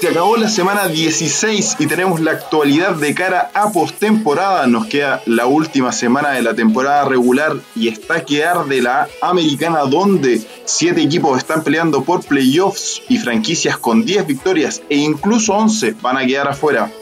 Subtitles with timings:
[0.00, 4.66] Se acabó la semana 16 y tenemos la actualidad de cara a postemporada.
[4.66, 9.80] Nos queda la última semana de la temporada regular y está que de la americana
[9.80, 15.96] donde 7 equipos están peleando por playoffs y franquicias con 10 victorias e incluso 11
[16.02, 16.92] van a quedar afuera.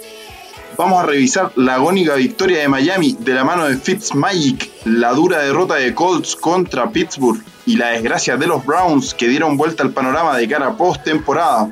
[0.79, 5.41] Vamos a revisar la agónica victoria de Miami de la mano de Fitzmagic, la dura
[5.41, 9.91] derrota de Colts contra Pittsburgh y la desgracia de los Browns que dieron vuelta al
[9.91, 11.69] panorama de cara a postemporada.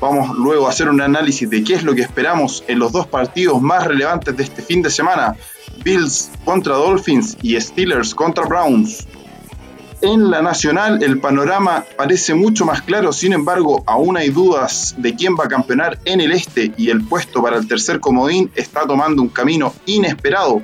[0.00, 3.06] Vamos luego a hacer un análisis de qué es lo que esperamos en los dos
[3.06, 5.34] partidos más relevantes de este fin de semana,
[5.82, 9.06] Bills contra Dolphins y Steelers contra Browns.
[10.02, 15.14] En la nacional el panorama parece mucho más claro, sin embargo aún hay dudas de
[15.14, 18.86] quién va a campeonar en el este y el puesto para el tercer comodín está
[18.86, 20.62] tomando un camino inesperado.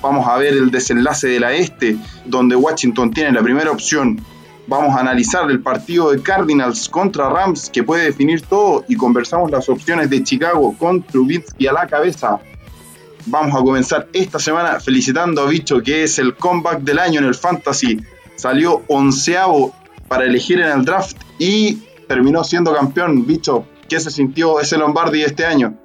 [0.00, 4.18] Vamos a ver el desenlace de la este, donde Washington tiene la primera opción
[4.66, 9.50] Vamos a analizar el partido de Cardinals contra Rams que puede definir todo y conversamos
[9.50, 12.40] las opciones de Chicago con Trubitsky a la cabeza.
[13.26, 17.26] Vamos a comenzar esta semana felicitando a Bicho que es el comeback del año en
[17.26, 18.00] el Fantasy.
[18.36, 19.74] Salió onceavo
[20.08, 23.26] para elegir en el draft y terminó siendo campeón.
[23.26, 25.78] Bicho, ¿qué se sintió ese Lombardi este año?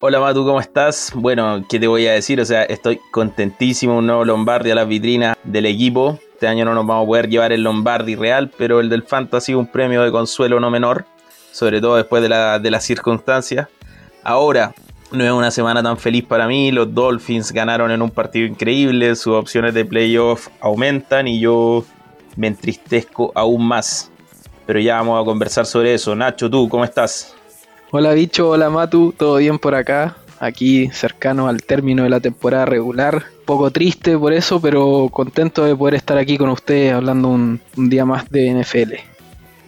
[0.00, 1.12] Hola Matu, ¿cómo estás?
[1.14, 2.40] Bueno, ¿qué te voy a decir?
[2.40, 6.18] O sea, estoy contentísimo, un nuevo Lombardi a la vitrina del equipo.
[6.38, 9.54] Este año no nos vamos a poder llevar el Lombardi real, pero el del Fantasy
[9.54, 11.04] un premio de consuelo no menor,
[11.50, 13.66] sobre todo después de, de las circunstancias.
[14.22, 14.72] Ahora,
[15.10, 19.16] no es una semana tan feliz para mí, los Dolphins ganaron en un partido increíble,
[19.16, 21.84] sus opciones de playoff aumentan y yo
[22.36, 24.12] me entristezco aún más.
[24.64, 26.14] Pero ya vamos a conversar sobre eso.
[26.14, 27.34] Nacho, tú, ¿cómo estás?
[27.90, 30.14] Hola bicho, hola Matu, ¿todo bien por acá?
[30.38, 35.74] Aquí cercano al término de la temporada regular poco triste por eso, pero contento de
[35.74, 38.96] poder estar aquí con ustedes hablando un, día más de NFL.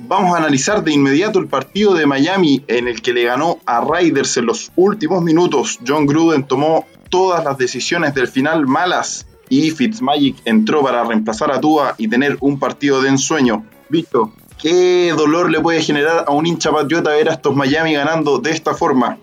[0.00, 3.80] Vamos a analizar de inmediato el partido de Miami en el que le ganó a
[3.80, 5.78] Raiders en los últimos minutos.
[5.86, 11.58] John Gruden tomó todas las decisiones del final malas y Fitzmagic entró para reemplazar a
[11.58, 13.64] Tua y tener un partido de ensueño.
[13.88, 18.40] Visto, ¿qué dolor le puede generar a un hincha patriota ver a estos Miami ganando
[18.40, 19.16] de esta forma?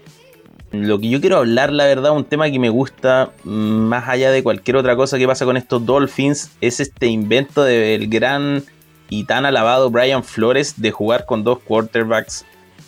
[0.72, 4.44] Lo que yo quiero hablar, la verdad, un tema que me gusta más allá de
[4.44, 8.66] cualquier otra cosa que pasa con estos Dolphins, es este invento del gran
[9.09, 12.45] y tan alabado Brian Flores de jugar con dos quarterbacks.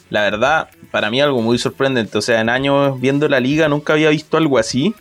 [0.10, 2.18] La verdad, para mí algo muy sorprendente.
[2.18, 4.94] O sea, en años viendo la liga nunca había visto algo así.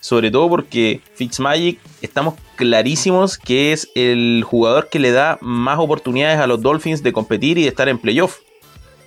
[0.00, 6.38] Sobre todo porque Fitzmagic estamos clarísimos que es el jugador que le da más oportunidades
[6.38, 8.38] a los Dolphins de competir y de estar en playoff.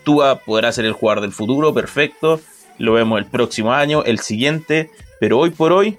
[0.03, 2.41] Tua podrá ser el jugador del futuro, perfecto
[2.81, 5.97] lo vemos el próximo año, el siguiente, pero hoy por hoy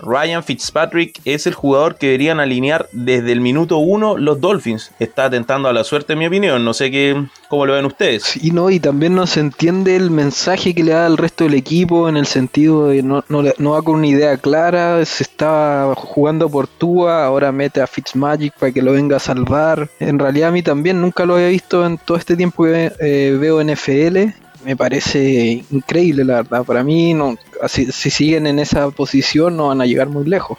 [0.00, 4.90] Ryan Fitzpatrick es el jugador que deberían alinear desde el minuto uno los Dolphins.
[4.98, 6.64] Está atentando a la suerte, en mi opinión.
[6.64, 8.36] No sé qué, cómo lo ven ustedes.
[8.42, 11.54] Y no, y también no se entiende el mensaje que le da al resto del
[11.54, 15.04] equipo en el sentido de no, no, va con una idea clara.
[15.04, 19.88] Se está jugando por Tua, ahora mete a Fitzmagic para que lo venga a salvar.
[20.00, 23.36] En realidad, a mí también nunca lo había visto en todo este tiempo que eh,
[23.40, 26.64] veo NFL me parece increíble, la verdad.
[26.64, 27.36] Para mí, no,
[27.68, 30.58] si siguen en esa posición, no van a llegar muy lejos.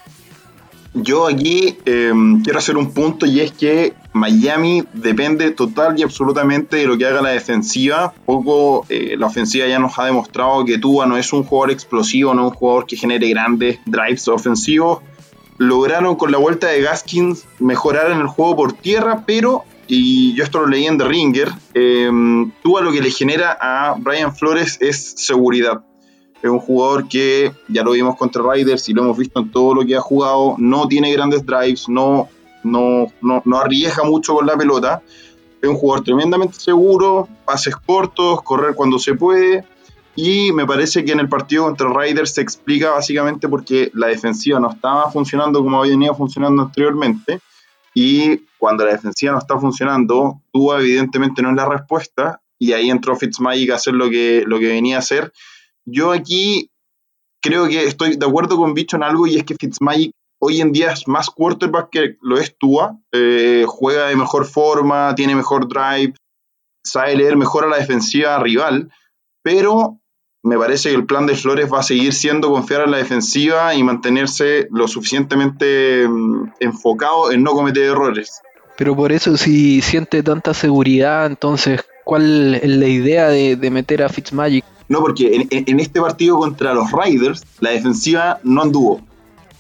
[0.97, 6.77] Yo aquí em, quiero hacer un punto y es que Miami depende total y absolutamente
[6.77, 8.13] de lo que haga la defensiva.
[8.25, 12.33] Poco eh, la ofensiva ya nos ha demostrado que Tua no es un jugador explosivo,
[12.33, 14.99] no es un jugador que genere grandes drives ofensivos.
[15.57, 20.44] Lograron con la vuelta de Gaskins mejorar en el juego por tierra, pero y yo
[20.44, 22.09] esto lo leí en The Ringer, eh,
[22.63, 25.84] tú a lo que le genera a Brian Flores es seguridad.
[26.41, 29.73] Es un jugador que ya lo vimos contra Riders y lo hemos visto en todo
[29.73, 32.29] lo que ha jugado, no tiene grandes drives, no,
[32.63, 35.01] no, no, arriesga mucho con la pelota.
[35.62, 39.66] Es un jugador tremendamente seguro, pases cortos, correr cuando se puede.
[40.16, 44.59] Y me parece que en el partido contra Riders se explica básicamente porque la defensiva
[44.59, 47.40] no estaba funcionando como había venido funcionando anteriormente.
[47.93, 52.90] Y cuando la defensiva no está funcionando, tú evidentemente no es la respuesta y ahí
[52.90, 55.32] entró Fitzmagic a hacer lo que, lo que venía a hacer.
[55.85, 56.72] Yo aquí
[57.44, 60.72] creo que estoy de acuerdo con Bicho en algo y es que Fitzmagic hoy en
[60.72, 65.67] día es más quarterback que lo es Tua, eh, juega de mejor forma, tiene mejor
[65.67, 66.16] drive,
[66.84, 68.91] sabe leer mejor a la defensiva rival,
[69.44, 70.00] pero
[70.41, 73.73] me parece que el plan de Flores va a seguir siendo confiar en la defensiva
[73.73, 78.41] y mantenerse lo suficientemente mm, enfocado en no cometer errores.
[78.77, 84.09] Pero por eso si siente tanta seguridad, entonces, ¿cuál es la idea de, meter a
[84.09, 84.66] Fitzmagic?
[84.87, 89.01] No, porque en, este partido contra los Raiders, la defensiva no anduvo.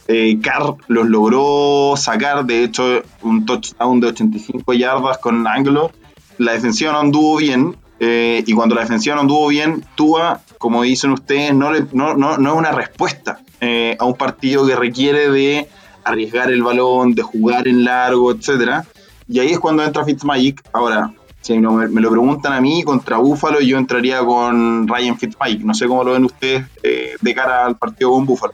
[0.07, 5.91] Eh, Carr los logró sacar, de hecho, un touchdown de 85 yardas con ángulo.
[6.37, 10.83] La defensiva no anduvo bien Eh, y cuando la defensiva no anduvo bien, Tua, como
[10.83, 15.29] dicen ustedes, no, no, no, no es una respuesta eh, a un partido que requiere
[15.29, 15.69] de
[16.03, 18.85] arriesgar el balón, de jugar en largo, etcétera.
[19.27, 20.61] Y ahí es cuando entra Fitzmagic.
[20.73, 25.61] Ahora, si me, lo preguntan a mí, contra Búfalo, yo entraría con Ryan Fitzmagic.
[25.61, 28.53] No sé cómo lo ven ustedes eh, de cara al partido con Búfalo.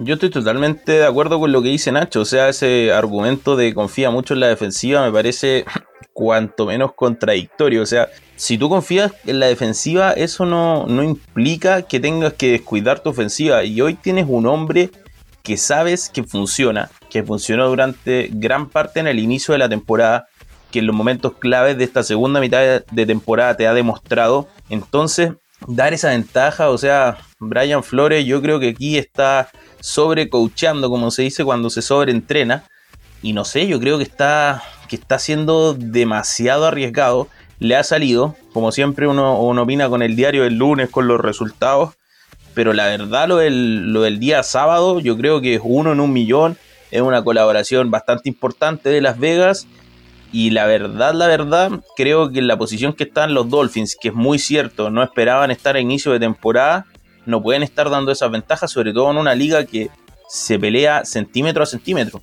[0.00, 2.20] Yo estoy totalmente de acuerdo con lo que dice Nacho.
[2.20, 5.64] O sea, ese argumento de confía mucho en la defensiva me parece
[6.12, 7.82] cuanto menos contradictorio.
[7.82, 12.52] O sea, si tú confías en la defensiva, eso no, no implica que tengas que
[12.52, 13.64] descuidar tu ofensiva.
[13.64, 14.90] Y hoy tienes un hombre
[15.48, 20.28] que sabes que funciona, que funcionó durante gran parte en el inicio de la temporada,
[20.70, 24.46] que en los momentos claves de esta segunda mitad de temporada te ha demostrado.
[24.68, 25.32] Entonces,
[25.66, 29.48] dar esa ventaja, o sea, Brian Flores yo creo que aquí está
[29.80, 32.64] sobrecoachando, como se dice cuando se sobreentrena.
[33.22, 37.28] Y no sé, yo creo que está que está siendo demasiado arriesgado.
[37.58, 41.18] Le ha salido, como siempre uno, uno opina con el diario del lunes, con los
[41.18, 41.94] resultados.
[42.58, 46.00] Pero la verdad, lo del, lo del día sábado, yo creo que es uno en
[46.00, 46.58] un millón.
[46.90, 49.68] Es una colaboración bastante importante de Las Vegas.
[50.32, 54.08] Y la verdad, la verdad, creo que en la posición que están los Dolphins, que
[54.08, 56.86] es muy cierto, no esperaban estar a inicio de temporada,
[57.26, 59.88] no pueden estar dando esas ventajas, sobre todo en una liga que
[60.28, 62.22] se pelea centímetro a centímetro.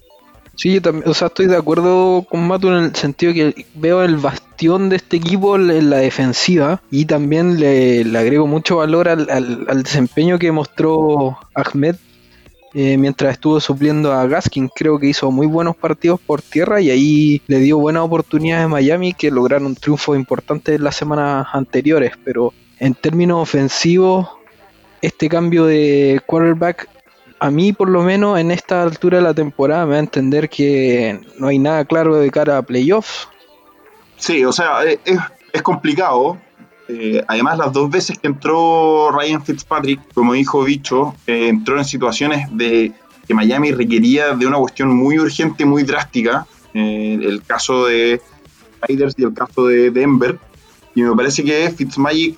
[0.55, 4.03] Sí, yo también, o sea, estoy de acuerdo con Matu en el sentido que veo
[4.03, 9.83] el bastión de este equipo en la defensiva y también le, agrego mucho valor al,
[9.83, 11.95] desempeño que mostró Ahmed
[12.73, 14.69] eh, mientras estuvo supliendo a Gaskin.
[14.73, 18.69] Creo que hizo muy buenos partidos por tierra y ahí le dio buenas oportunidades a
[18.69, 24.29] Miami que lograron un triunfo importante en las semanas anteriores, pero en términos ofensivos
[25.01, 26.89] este cambio de quarterback
[27.39, 30.49] a mí por lo menos en esta altura de la temporada me va a entender
[30.49, 33.27] que no hay nada claro de cara a playoffs.
[34.17, 34.99] Sí, o sea, eh,
[35.53, 36.37] es, complicado.
[36.87, 41.85] Eh, además, las dos veces que entró Ryan Fitzpatrick, como dijo Bicho, eh, entró en
[41.85, 42.93] situaciones de
[43.27, 46.45] que Miami requería de una cuestión muy urgente, muy drástica.
[46.73, 48.21] el caso de
[48.81, 50.37] Raiders y el caso de Denver.
[50.93, 52.37] Y me parece que Fitzmagic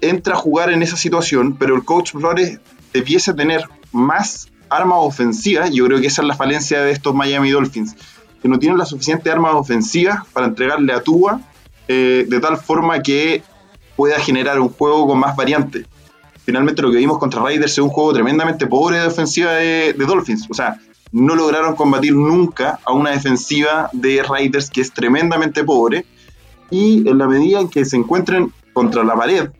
[0.00, 2.60] entra a jugar en esa situación, pero el coach Flores
[2.92, 5.70] debiese tener más armas ofensivas.
[5.70, 7.96] Yo creo que esa es la falencia de estos Miami Dolphins,
[8.42, 11.40] que no tienen la suficiente armas ofensivas para entregarle a Tua
[11.88, 13.42] eh, de tal forma que
[13.96, 15.86] pueda generar un juego con más variantes.
[16.44, 20.06] Finalmente lo que vimos contra Raiders es un juego tremendamente pobre de ofensiva de, de
[20.06, 20.46] Dolphins.
[20.48, 20.78] O sea,
[21.12, 26.04] no lograron combatir nunca a una defensiva de Raiders que es tremendamente pobre.
[26.70, 29.50] Y en la medida en que se encuentren contra la pared,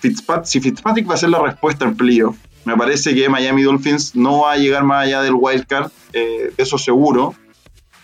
[0.00, 2.36] Fitzpat si Fitzpatrick va a ser la respuesta en playoff,
[2.68, 6.76] me parece que Miami Dolphins no va a llegar más allá del wildcard, eh, eso
[6.76, 7.34] seguro.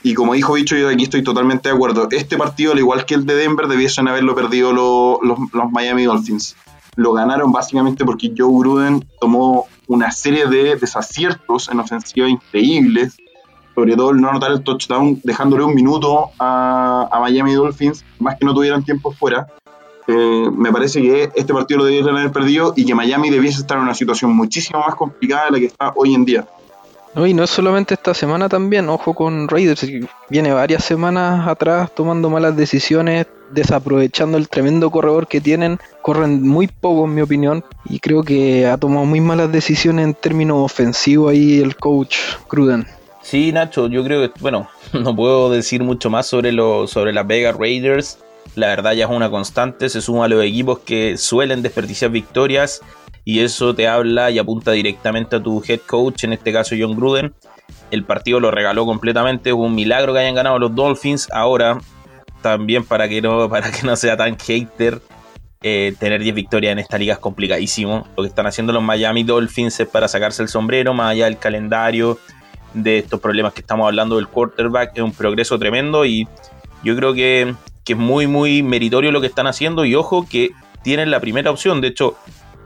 [0.03, 2.09] Y como dijo Bicho, yo aquí estoy totalmente de acuerdo.
[2.11, 5.39] Este partido, al igual que el de Denver, debiesen haberlo perdido los,
[5.71, 6.57] Miami Dolphins.
[6.97, 13.17] Lo ganaron básicamente porque Joe Gruden tomó una serie de desaciertos en ofensiva increíbles.
[13.75, 18.39] Sobre todo el no anotar el touchdown, dejándole un minuto a, a Miami Dolphins, más
[18.39, 19.47] que no tuvieran tiempo fuera.
[20.07, 23.79] Eh, me parece que este partido lo deberían haber perdido y que Miami debiese estar
[23.79, 26.47] en una situación muchísimo más complicada de la que está hoy en día.
[27.15, 29.87] No, y no es solamente esta semana también, ojo con Raiders,
[30.29, 36.67] viene varias semanas atrás tomando malas decisiones, desaprovechando el tremendo corredor que tienen, corren muy
[36.67, 41.31] poco en mi opinión, y creo que ha tomado muy malas decisiones en términos ofensivos
[41.31, 42.17] ahí el coach
[42.49, 42.85] Cruden.
[43.23, 47.27] Sí, Nacho, yo creo que, bueno, no puedo decir mucho más sobre, lo, sobre las
[47.29, 48.19] Vegas Raiders,
[48.55, 52.81] la verdad ya es una constante, se suma a los equipos que suelen desperdiciar victorias
[53.25, 56.95] y eso te habla y apunta directamente a tu head coach, en este caso John
[56.95, 57.35] Gruden.
[57.91, 61.29] El partido lo regaló completamente, es un milagro que hayan ganado los Dolphins.
[61.33, 61.79] Ahora,
[62.43, 65.01] también para que no, para que no sea tan hater,
[65.63, 68.07] eh, tener 10 victorias en esta liga es complicadísimo.
[68.17, 71.39] Lo que están haciendo los Miami Dolphins es para sacarse el sombrero, más allá del
[71.39, 72.19] calendario,
[72.75, 76.29] de estos problemas que estamos hablando del quarterback, es un progreso tremendo y
[76.83, 80.53] yo creo que que es muy, muy meritorio lo que están haciendo y ojo que
[80.83, 81.81] tienen la primera opción.
[81.81, 82.17] De hecho,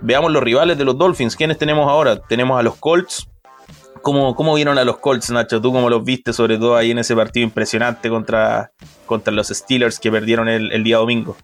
[0.01, 1.37] veamos los rivales de los Dolphins.
[1.37, 2.21] ¿Quiénes tenemos ahora?
[2.21, 3.29] Tenemos a los Colts.
[4.03, 5.61] ¿Cómo, cómo vieron a los Colts, Nacho?
[5.61, 8.73] ¿Tú cómo los viste, sobre todo ahí en ese partido impresionante contra,
[9.07, 11.37] contra los Steelers que perdieron el, día domingo?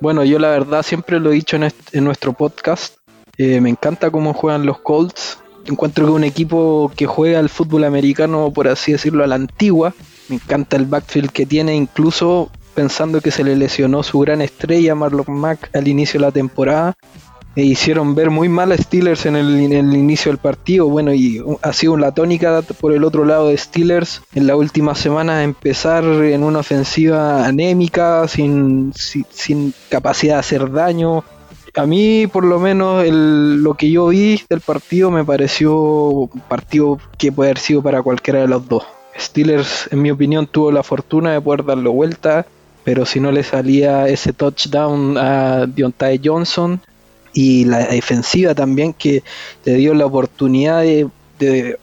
[0.00, 2.96] Bueno, yo la verdad siempre lo he dicho en, nuestro podcast.
[3.36, 5.38] Eh, me encanta cómo juegan los Colts.
[5.64, 9.94] Encuentro que un equipo que juega al fútbol americano, por así decirlo, a la antigua.
[10.28, 14.94] Me encanta el backfield que tiene, incluso pensando que se le lesionó su gran estrella
[14.94, 16.94] Marlon Mack al inicio de la temporada.
[17.54, 20.88] e hicieron ver muy mal a Steelers en el, inicio del partido.
[20.88, 24.94] Bueno, y ha sido la tónica por el otro lado de Steelers en la última
[24.94, 31.24] semana empezar en una ofensiva anémica, sin, sin, capacidad de hacer daño.
[31.74, 36.98] A mí, por lo menos, lo que yo vi del partido me pareció un partido
[37.18, 38.84] que puede haber sido para cualquiera de los dos.
[39.18, 42.46] Steelers, en mi opinión, tuvo la fortuna de poder darlo vuelta,
[42.84, 46.80] pero si no le salía ese touchdown a Deontay Johnson,
[47.32, 49.22] y la defensiva también que
[49.64, 51.08] le dio la oportunidad de,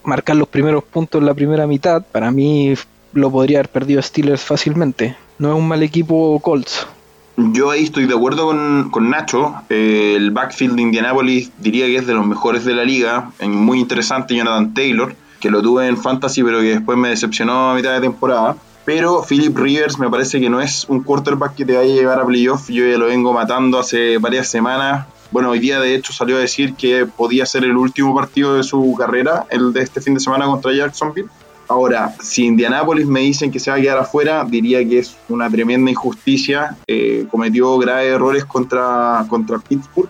[0.04, 2.76] marcar los primeros puntos en la primera mitad, para mí
[3.12, 5.18] lo podría haber perdido Steelers fácilmente.
[5.38, 6.88] No es un mal equipo Colts.
[7.36, 9.56] Yo ahí estoy de acuerdo con, Nacho.
[9.70, 13.32] Eh, el backfield de Indianapolis diría que es de los mejores de la liga.
[13.42, 17.76] Muy interesante Jonathan Taylor, que lo tuve en Fantasy, pero que después me decepcionó a
[17.76, 18.56] mitad de temporada.
[18.90, 22.20] Pero Philip Rivers me parece que no es un quarterback que te vaya a llevar
[22.22, 22.70] a playoff.
[22.70, 25.06] Yo ya lo vengo matando hace varias semanas.
[25.30, 28.64] Bueno, hoy día de hecho salió a decir que podía ser el último partido de
[28.64, 31.30] su carrera, el de este fin de semana contra Jacksonville.
[31.68, 35.52] Ahora, si Indianapolis me dicen que se va a quedar afuera, diría que es una
[35.52, 36.76] tremenda injusticia.
[36.88, 40.10] Eh, cometió graves errores contra, contra Pittsburgh.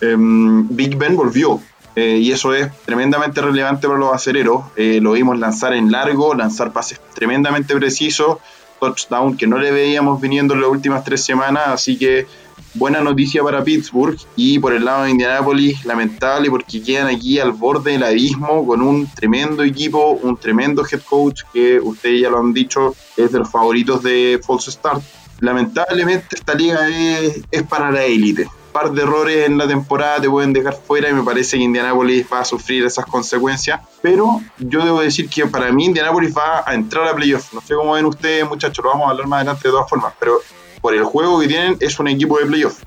[0.00, 1.60] Em, Big Ben volvió,
[2.00, 4.64] eh, y eso es tremendamente relevante para los acereros.
[4.74, 8.38] Eh, lo vimos lanzar en largo, lanzar pases tremendamente precisos,
[8.80, 12.26] touchdown que no le veíamos viniendo en las últimas tres semanas, así que
[12.72, 17.52] buena noticia para Pittsburgh y por el lado de Indianapolis lamentable porque quedan aquí al
[17.52, 22.38] borde del abismo con un tremendo equipo, un tremendo head coach que ustedes ya lo
[22.38, 25.02] han dicho es de los favoritos de False Start.
[25.40, 28.48] Lamentablemente esta liga es, es para la élite.
[28.72, 32.26] Par de errores en la temporada te pueden dejar fuera y me parece que Indianapolis
[32.32, 33.80] va a sufrir esas consecuencias.
[34.00, 37.52] Pero yo debo decir que para mí Indianapolis va a entrar a playoffs.
[37.52, 40.14] No sé cómo ven ustedes muchachos, lo vamos a hablar más adelante de todas formas,
[40.18, 40.38] pero
[40.80, 42.82] por el juego que tienen, es un equipo de playoff.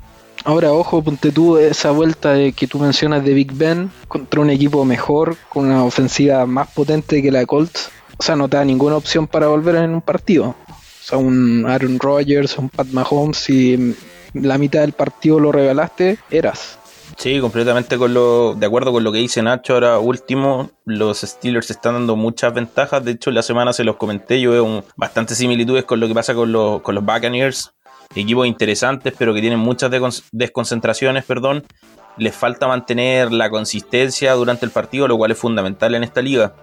[0.46, 4.50] Ahora, ojo, ponte tú esa vuelta de que tú mencionas de Big Ben contra un
[4.50, 7.92] equipo mejor, con una ofensiva más potente que la Colts.
[8.18, 10.56] O sea, no te da ninguna opción para volver en un partido.
[10.68, 13.96] O sea, un Aaron Rodgers, un Pat Mahomes, si
[14.34, 16.80] la mitad del partido lo revelaste, eras.
[17.18, 19.74] Sí, completamente con lo, de acuerdo con lo que dice Nacho.
[19.74, 23.04] Ahora último, los Steelers están dando muchas ventajas.
[23.06, 24.42] De hecho, la semana se los comenté.
[24.42, 27.74] Yo veo bastantes similitudes con lo que pasa con, los, con los Buccaneers
[28.16, 29.92] equipos interesantes, pero que tienen muchas
[30.32, 31.64] desconcentraciones, perdón.
[32.18, 36.54] Les falta mantener la consistencia durante el partido, lo cual es fundamental en esta liga.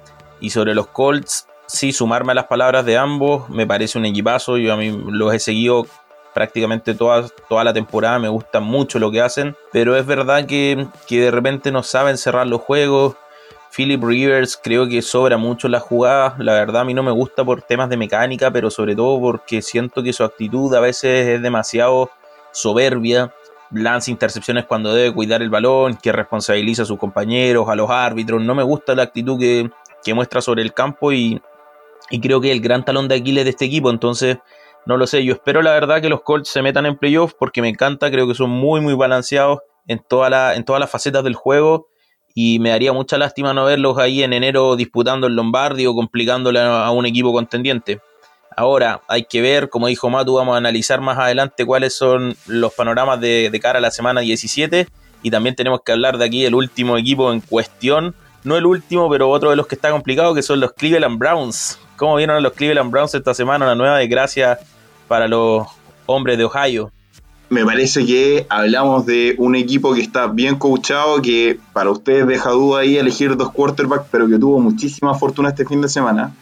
[0.40, 4.58] Y sobre los Colts, sí, sumarme a las palabras de ambos, me parece un equipazo.
[4.58, 5.86] Yo a mí los he seguido
[6.34, 10.86] prácticamente toda, toda la temporada, me gusta mucho lo que hacen, pero es verdad que,
[11.06, 13.16] que de repente no saben cerrar los juegos
[13.74, 16.34] Philip Rivers creo que sobra mucho la jugada.
[16.38, 19.62] La verdad a mí no me gusta por temas de mecánica, pero sobre todo porque
[19.62, 22.10] siento que su actitud a veces es demasiado
[22.52, 23.32] soberbia.
[23.70, 28.42] Lanza intercepciones cuando debe cuidar el balón, que responsabiliza a sus compañeros, a los árbitros.
[28.42, 29.70] No me gusta la actitud que,
[30.12, 31.40] muestra sobre el campo y,
[32.20, 33.90] creo que el gran talón de Aquiles de este equipo.
[33.90, 34.38] Entonces,
[34.86, 35.24] no lo sé.
[35.24, 38.10] Yo espero la verdad que los Colts se metan en playoffs porque me encanta.
[38.10, 41.88] Creo que son muy, muy balanceados en, toda la, en todas las facetas del juego
[42.34, 46.60] y me daría mucha lástima no verlos ahí en enero disputando el Lombardi o complicándole
[46.60, 48.00] a un equipo contendiente.
[48.56, 52.74] Ahora hay que ver, como dijo Matu, vamos a analizar más adelante cuáles son los
[52.74, 54.88] panoramas de, cara a la semana 17
[55.22, 59.08] y también tenemos que hablar de aquí el último equipo en cuestión, no el último,
[59.10, 61.78] pero otro de los que está complicado, que son los Cleveland Browns.
[61.96, 63.66] ¿Cómo vieron los Cleveland Browns esta semana?
[63.66, 64.58] Una nueva desgracia
[65.08, 65.66] para los
[66.06, 66.92] hombres de Ohio
[67.50, 72.50] me parece que hablamos de un equipo que está bien coachado, que para ustedes deja
[72.50, 76.32] duda ahí elegir dos quarterbacks, pero que tuvo muchísima fortuna este fin de semana.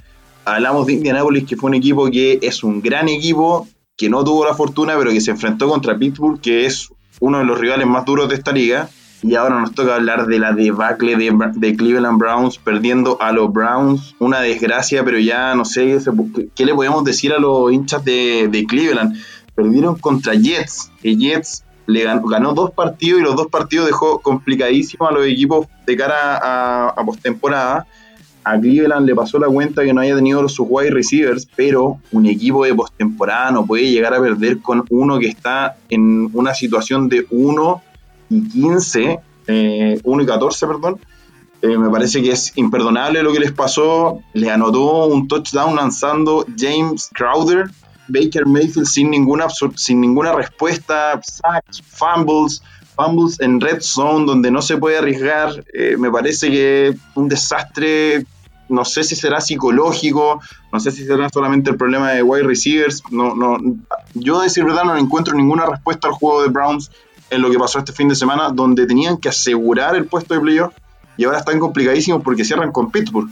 [0.44, 4.44] Hablamos de Indianapolis, que fue un equipo que es un gran equipo, que no tuvo
[4.44, 6.90] la fortuna, pero que se enfrentó contra Pittsburgh, que es
[7.20, 8.90] uno de los rivales más duros de esta liga.
[9.22, 14.14] Y ahora nos toca hablar de la debacle de, Cleveland Browns, perdiendo a los Browns.
[14.20, 15.98] Una desgracia, pero ya no sé
[16.54, 19.16] qué le podemos decir a los hinchas de, Cleveland
[19.54, 20.92] perdieron contra Jets.
[21.02, 25.66] Que Jets le ganó, dos partidos y los dos partidos dejó complicadísimo a los equipos
[25.84, 27.86] de cara a, a postemporada.
[28.44, 32.26] A Cleveland le pasó la cuenta que no haya tenido sus wide receivers, pero un
[32.26, 37.08] equipo de postemporada no puede llegar a perder con uno que está en una situación
[37.08, 37.82] de 1
[38.30, 41.00] y 15, 1 eh, y 14, perdón.
[41.60, 44.20] Eh, me parece que es imperdonable lo que les pasó.
[44.32, 47.70] Le anotó un touchdown lanzando James Crowder
[48.08, 52.62] Baker Mayfield sin ninguna, sin ninguna respuesta, sacks, fumbles,
[52.96, 55.64] fumbles en red zone donde no se puede arriesgar.
[55.72, 58.26] Eh, me parece que un desastre,
[58.68, 60.40] no sé si será psicológico,
[60.72, 63.02] no sé si será solamente el problema de wide receivers.
[63.10, 63.58] No, no,
[64.14, 66.90] yo a decir verdad no encuentro ninguna respuesta al juego de Browns
[67.30, 70.40] en lo que pasó este fin de semana, donde tenían que asegurar el puesto de
[70.40, 70.72] playoff
[71.16, 73.30] y ahora están complicadísimos porque cierran con Pittsburgh.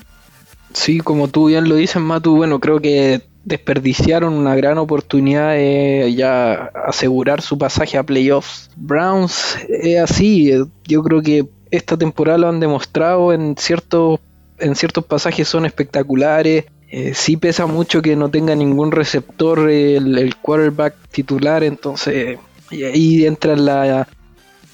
[0.73, 6.12] Sí, como tú bien lo dices, Matu, bueno, creo que desperdiciaron una gran oportunidad de
[6.17, 8.71] ya asegurar su pasaje a playoffs.
[8.76, 10.53] Browns es así,
[10.85, 14.21] yo creo que esta temporada lo han demostrado en ciertos
[14.59, 16.65] en ciertos pasajes son espectaculares.
[16.88, 22.38] Eh, sí pesa mucho que no tenga ningún receptor el, quarterback titular, entonces
[22.70, 24.06] ahí entra la,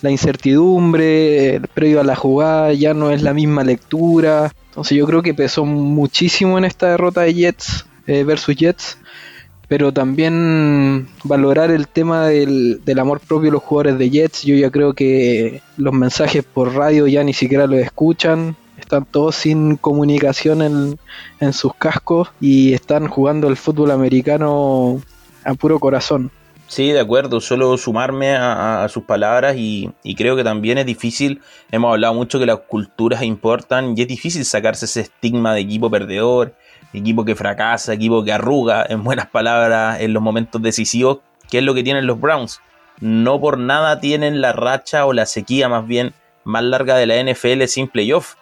[0.03, 4.53] la incertidumbre, el previo a la jugada ya no es la misma lectura.
[4.69, 8.99] Entonces yo creo que pesó muchísimo en esta derrota de Jets eh, versus Jets.
[9.69, 14.43] Pero también valorar el tema del, amor propio de los jugadores de Jets.
[14.43, 18.57] Yo ya creo que los mensajes por radio ya ni siquiera los escuchan.
[18.77, 20.99] Están todos sin comunicación en,
[21.41, 25.01] en sus cascos y están jugando el fútbol americano
[25.45, 26.31] a puro corazón.
[26.73, 31.93] Sí, de acuerdo, solo sumarme a, sus palabras y, creo que también es difícil, hemos
[31.93, 36.55] hablado mucho que las culturas importan y es difícil sacarse ese estigma de equipo perdedor,
[36.95, 41.19] equipo que fracasa, equipo que arruga, en buenas palabras, en los momentos decisivos,
[41.51, 42.63] que es lo que tienen los Browns.
[43.01, 47.23] No por nada tienen la racha o la sequía más bien más larga de la
[47.23, 48.37] NFL sin playoff.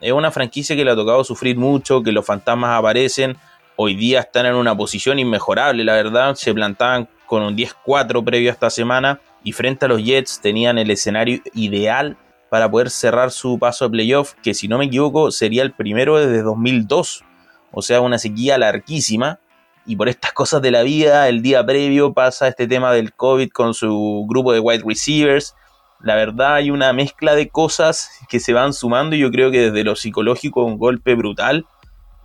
[0.00, 3.36] Es una franquicia que le ha tocado sufrir mucho, que los fantasmas aparecen,
[3.76, 8.50] hoy día están en una posición inmejorable, la verdad, se plantaban con un 10-4 previo
[8.50, 12.16] a esta semana y frente a los Jets tenían el escenario ideal
[12.48, 16.16] para poder cerrar su paso a playoff, que si no me equivoco sería el primero
[16.18, 17.24] desde 2002,
[17.72, 19.40] o sea, una sequía larguísima.
[19.88, 23.50] Y por estas cosas de la vida, el día previo pasa este tema del COVID
[23.50, 25.54] con su grupo de wide receivers.
[26.00, 29.70] La verdad hay una mezcla de cosas que se van sumando y yo creo que
[29.70, 31.66] desde lo psicológico un golpe brutal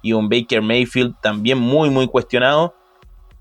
[0.02, 2.74] y un Baker Mayfield también muy muy cuestionado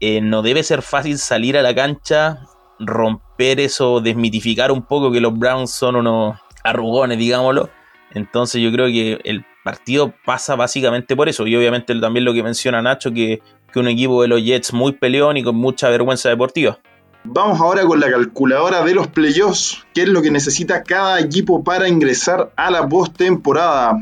[0.00, 2.46] eh, no debe ser fácil salir a la cancha,
[2.78, 7.70] romper eso, desmitificar un poco que los Browns son unos arrugones, digámoslo.
[8.12, 11.46] Entonces yo creo que el partido pasa básicamente por eso.
[11.46, 14.92] Y obviamente también lo que menciona Nacho, que, que un equipo de los Jets muy
[14.92, 16.78] peleón y con mucha vergüenza deportiva.
[17.22, 21.62] Vamos ahora con la calculadora de los playoffs, que es lo que necesita cada equipo
[21.62, 23.92] para ingresar a la postemporada.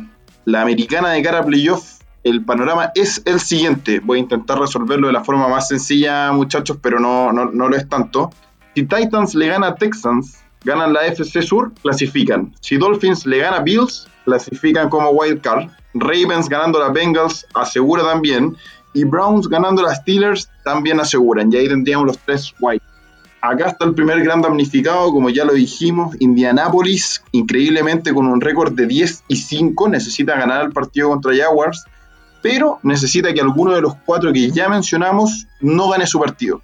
[0.45, 4.01] La americana de cara a playoff el panorama es el siguiente.
[4.01, 7.89] Voy a intentar resolverlo de la forma más sencilla, muchachos, pero no, no, lo es
[7.89, 8.31] tanto.
[8.75, 12.55] Si Titans le gana a Texans, ganan la FC Sur, clasifican.
[12.61, 15.69] Si Dolphins le gana a Bills, clasifican como wild card.
[15.95, 18.57] Ravens ganando a Bengals, asegura también.
[18.95, 21.53] Y Browns ganando a Steelers, también aseguran.
[21.53, 22.85] Y ahí tendríamos los tres white.
[23.41, 28.73] Acá está el primer gran damnificado, como ya lo dijimos, Indianapolis, increíblemente con un récord
[28.73, 31.85] de 10 y 5, necesita ganar el partido contra Jaguars
[32.43, 36.63] pero necesita que alguno de los cuatro que ya mencionamos no gane su partido.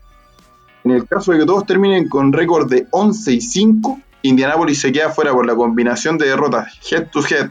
[0.85, 4.93] En el caso de que todos terminen con récord de 11 y 5, Indianapolis se
[4.93, 7.51] queda fuera por la combinación de derrotas head to head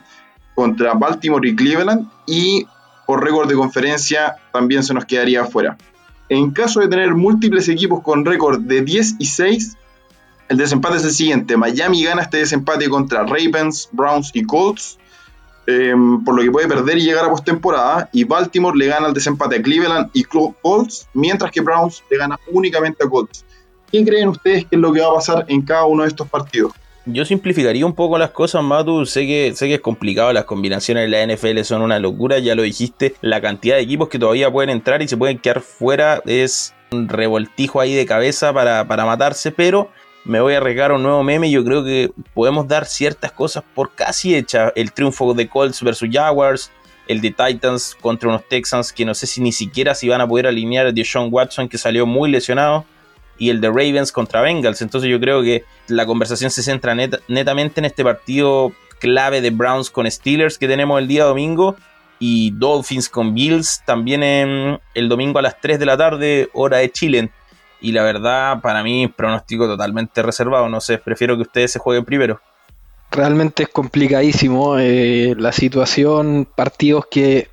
[0.55, 2.65] contra Baltimore y Cleveland y
[3.05, 5.77] por récord de conferencia también se nos quedaría fuera.
[6.29, 9.77] En caso de tener múltiples equipos con récord de 10 y 6,
[10.49, 11.57] el desempate es el siguiente.
[11.57, 14.97] Miami gana este desempate contra Ravens, Browns y Colts.
[15.65, 18.09] Em, por lo que puede perder y llegar a postemporada.
[18.11, 22.39] Y Baltimore le gana el desempate a Cleveland y Colts, mientras que Browns le gana
[22.51, 23.45] únicamente a Colts.
[23.91, 26.27] ¿Qué creen ustedes que es lo que va a pasar en cada uno de estos
[26.27, 26.73] partidos?
[27.05, 29.05] Yo simplificaría un poco las cosas, Matu.
[29.05, 32.55] Sé que, sé que es complicado, las combinaciones de la NFL son una locura, ya
[32.55, 33.15] lo dijiste.
[33.21, 37.09] La cantidad de equipos que todavía pueden entrar y se pueden quedar fuera es un
[37.09, 39.89] revoltijo ahí de cabeza para, para matarse, pero
[40.25, 41.51] me voy a arriesgar un nuevo meme.
[41.51, 44.71] Yo creo que podemos dar ciertas cosas por casi hecha.
[44.75, 46.71] El triunfo de Colts versus Jaguars,
[47.07, 50.27] el de Titans contra unos Texans que no sé si ni siquiera si van a
[50.27, 52.85] poder alinear el de Sean Watson que salió muy lesionado.
[53.37, 54.81] Y el de Ravens contra Bengals.
[54.81, 56.95] Entonces yo creo que la conversación se centra
[57.27, 61.75] netamente en este partido clave de Browns con Steelers que tenemos el día domingo.
[62.19, 66.77] Y Dolphins con Bills también en el domingo a las 3 de la tarde, hora
[66.77, 67.31] de Chile.
[67.83, 70.69] Y la verdad, para mí, pronóstico totalmente reservado.
[70.69, 72.39] No sé, prefiero que ustedes se jueguen primero.
[73.11, 76.47] Realmente es complicadísimo eh, la situación.
[76.55, 77.49] Partidos que,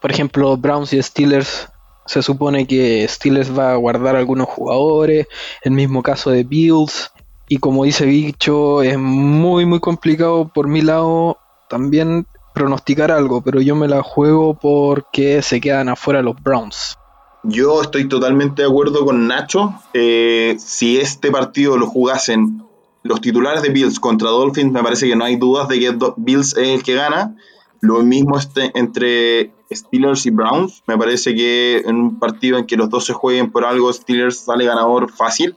[0.00, 1.68] por ejemplo, Browns y Steelers,
[2.04, 5.28] se supone que Steelers va a guardar algunos jugadores.
[5.62, 7.12] El mismo caso de Bills.
[7.46, 13.60] Y como dice Bicho, es muy, muy complicado por mi lado también pronosticar algo, pero
[13.60, 16.98] yo me la juego porque se quedan afuera los Browns.
[17.42, 19.74] Yo estoy totalmente de acuerdo con Nacho.
[19.94, 22.62] Eh, si este partido lo jugasen
[23.02, 26.56] los titulares de Bills contra Dolphins, me parece que no hay dudas de que Bills
[26.56, 27.36] es el que gana.
[27.80, 30.82] Lo mismo este, entre Steelers y Browns.
[30.86, 34.40] Me parece que en un partido en que los dos se jueguen por algo, Steelers
[34.40, 35.56] sale ganador fácil.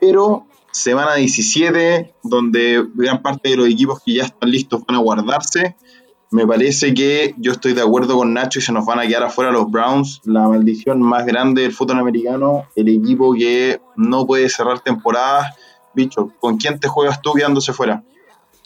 [0.00, 5.00] Pero semana 17, donde gran parte de los equipos que ya están listos van a
[5.00, 5.76] guardarse.
[6.36, 9.22] Me parece que yo estoy de acuerdo con Nacho y se nos van a quedar
[9.22, 14.50] afuera los Browns, la maldición más grande del fútbol americano, el equipo que no puede
[14.50, 15.56] cerrar temporadas.
[15.94, 18.02] Bicho, ¿con quién te juegas tú quedándose fuera?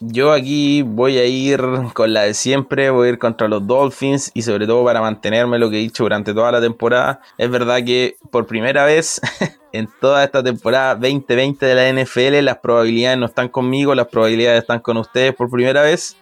[0.00, 1.62] Yo aquí voy a ir
[1.94, 5.60] con la de siempre, voy a ir contra los Dolphins y sobre todo para mantenerme
[5.60, 7.20] lo que he dicho durante toda la temporada.
[7.38, 9.20] Es verdad que por primera vez
[9.72, 14.62] en toda esta temporada 2020 de la NFL las probabilidades no están conmigo, las probabilidades
[14.62, 16.16] están con ustedes por primera vez.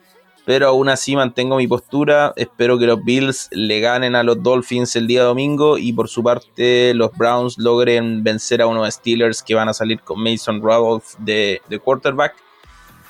[0.49, 2.33] Pero aún así mantengo mi postura.
[2.35, 5.77] Espero que los Bills le ganen a los Dolphins el día domingo.
[5.77, 10.01] Y por su parte, los Browns logren vencer a unos Steelers que van a salir
[10.01, 12.35] con Mason Rudolph de, de quarterback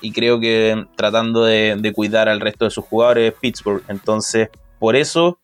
[0.00, 3.84] y creo que tratando de, cuidar al resto de sus jugadores Pittsburgh.
[3.86, 4.48] Entonces,
[4.80, 5.38] por eso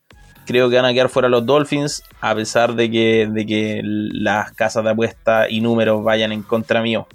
[0.45, 4.51] creo que van a quedar fuera los Dolphins, a pesar de que, de que las
[4.51, 7.07] casas de apuesta y números vayan en contra mío.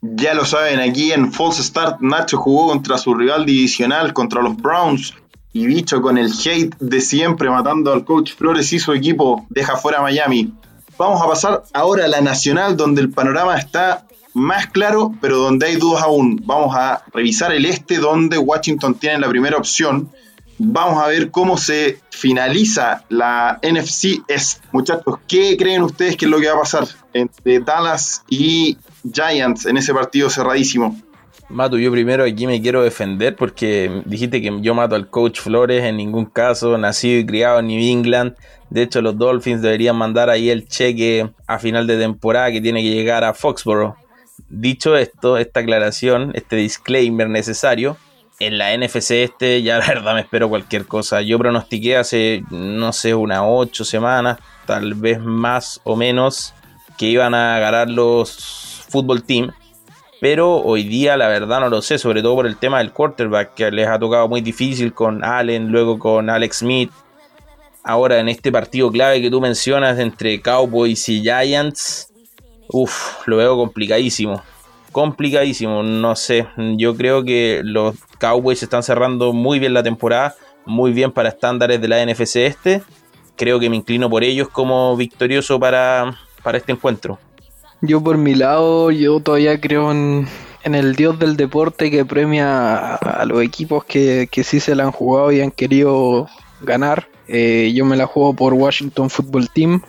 [0.00, 4.56] Ya lo saben, aquí en False Start Nacho jugó contra su rival divisional, contra los
[4.56, 5.14] Browns.
[5.52, 9.76] Y bicho con el hate de siempre matando al coach Flores y su equipo, deja
[9.76, 10.52] fuera Miami.
[10.96, 15.66] Vamos a pasar ahora a la nacional, donde el panorama está más claro, pero donde
[15.66, 16.40] hay dudas aún.
[16.44, 20.10] Vamos a revisar el este, donde Washington tiene la primera opción.
[20.58, 24.62] Vamos a ver cómo se finaliza la NFC Est.
[24.72, 28.76] Muchachos, ¿qué creen ustedes que es lo que va a pasar entre Dallas y
[29.12, 30.96] Giants en ese partido cerradísimo?
[31.48, 35.82] Mato, yo primero aquí me quiero defender porque dijiste que yo mato al coach Flores
[35.84, 38.34] en ningún caso, nacido y criado en New England.
[38.68, 42.82] De hecho, los Dolphins deberían mandar ahí el cheque a final de temporada que tiene
[42.82, 43.94] que llegar a Foxborough.
[44.50, 47.96] Dicho esto, esta aclaración, este disclaimer necesario,
[48.40, 51.22] en la NFC este ya la verdad me espero cualquier cosa.
[51.22, 56.54] Yo pronostiqué hace, no sé, unas ocho semanas, tal vez más o menos,
[56.96, 59.50] que iban a ganar los fútbol team.
[60.20, 63.54] Pero hoy día la verdad no lo sé, sobre todo por el tema del quarterback,
[63.54, 66.90] que les ha tocado muy difícil con Allen, luego con Alex Smith.
[67.84, 72.08] Ahora en este partido clave que tú mencionas entre Cowboys y Giants,
[72.70, 74.42] Uf, lo veo complicadísimo.
[74.92, 76.46] Complicadísimo, no sé.
[76.76, 80.34] Yo creo que los Cowboys están cerrando muy bien la temporada,
[80.66, 82.82] muy bien para estándares de la NFC este.
[83.36, 87.18] Creo que me inclino por ellos como victorioso para, para este encuentro.
[87.80, 90.26] Yo por mi lado, yo todavía creo en,
[90.64, 94.92] el dios del deporte que premia a, los equipos que, que, sí se la han
[94.92, 96.28] jugado y han querido
[96.60, 97.08] ganar.
[97.28, 99.82] Eh, yo me la juego por Washington Football Team.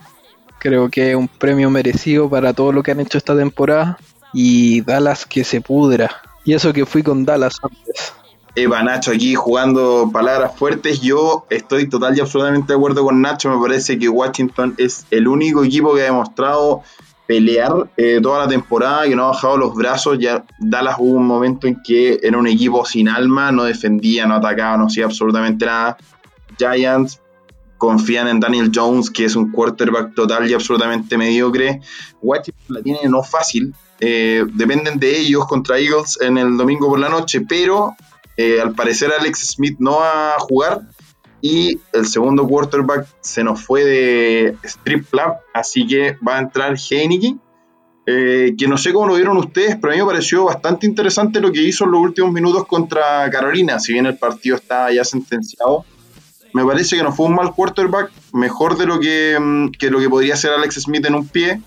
[0.59, 3.97] Creo que es un premio merecido para todo lo que han hecho esta temporada.
[4.33, 6.11] Y Dallas que se pudra.
[6.45, 8.13] Y eso que fui con Dallas antes.
[8.55, 11.01] Eva Nacho aquí jugando palabras fuertes.
[11.01, 13.49] Yo estoy total y absolutamente de acuerdo con Nacho.
[13.49, 16.83] Me parece que Washington es el único equipo que ha demostrado
[17.29, 20.17] pelear eh, toda la temporada, que no ha bajado los brazos.
[20.17, 24.33] Ya Dallas hubo un momento en que era un equipo sin alma, no defendía, no
[24.33, 25.95] atacaba, no hacía absolutamente nada.
[26.57, 27.21] Giants
[27.77, 31.81] confían en Daniel Jones, que es un quarterback total y absolutamente mediocre.
[32.19, 33.75] Washington la tiene no fácil.
[33.99, 37.95] Eh, dependen de ellos contra Eagles en el domingo por la noche, pero
[38.37, 40.81] eh, al parecer Alex Smith no va a jugar
[41.41, 46.75] y el segundo quarterback se nos fue de strip club, así que va a entrar
[46.77, 47.35] Heineke.
[48.11, 51.39] Eh, que no sé cómo lo vieron ustedes, pero a mí me pareció bastante interesante
[51.39, 55.03] lo que hizo en los últimos minutos contra Carolina, si bien el partido estaba ya
[55.03, 55.85] sentenciado
[56.53, 59.99] me parece que no fue un mal quarterback, mejor de lo que, mm, que, lo
[59.99, 61.61] que podría ser Alex Smith en un pie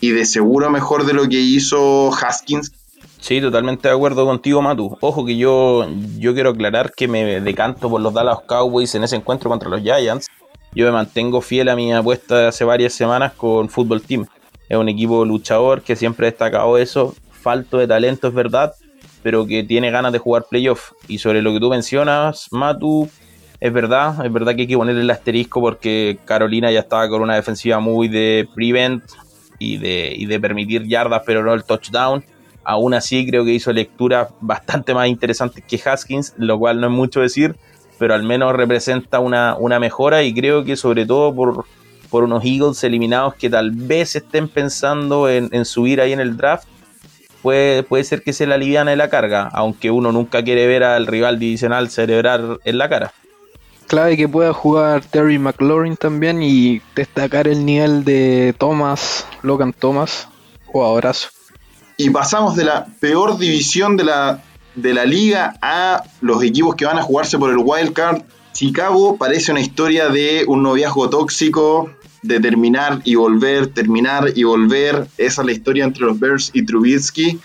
[0.00, 2.72] y de seguro mejor de lo que hizo Haskins.
[3.20, 4.96] Sí, totalmente de acuerdo contigo, Matu.
[5.00, 9.16] Ojo que yo, yo quiero aclarar que me decanto por los Dallas Cowboys en ese
[9.16, 10.28] encuentro contra los Giants.
[10.74, 14.26] Yo me mantengo fiel a mi apuesta de hace varias semanas con Football Team.
[14.68, 18.74] Es un equipo luchador que siempre ha destacado eso, falto de talento es verdad,
[19.22, 20.92] pero que tiene ganas de jugar playoff.
[21.08, 23.08] Y sobre lo que tú mencionas, Matu,
[23.60, 27.22] es verdad, es verdad que hay que ponerle el asterisco porque Carolina ya estaba con
[27.22, 29.04] una defensiva muy de prevent
[29.58, 32.24] y de, de permitir yardas, pero no el touchdown.
[32.68, 36.92] Aún así, creo que hizo lecturas bastante más interesantes que Haskins, lo cual no es
[36.92, 37.54] mucho decir,
[37.96, 41.64] pero al menos representa una, una mejora y creo que sobre todo por,
[42.10, 46.66] por unos Eagles eliminados que tal vez estén pensando en, subir ahí en el draft,
[47.40, 51.06] puede, puede ser que se la aliviane la carga, aunque uno nunca quiere ver al
[51.06, 53.12] rival divisional celebrar en la cara
[53.86, 60.28] clave que pueda jugar Terry McLaurin también y destacar el nivel de Thomas, Logan Thomas,
[60.66, 61.35] jugadorazo.
[61.96, 64.42] Y pasamos de la peor división de la,
[64.74, 68.22] de la liga a los equipos que van a jugarse por el wild card.
[68.52, 71.90] Chicago parece una historia de un noviazgo tóxico
[72.22, 75.06] de terminar y volver, terminar y volver.
[75.16, 77.38] Esa es la historia entre los Bears y Trubisky.